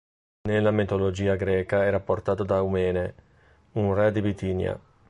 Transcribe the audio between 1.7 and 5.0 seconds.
era portato da Eumene, un re di Bitinia.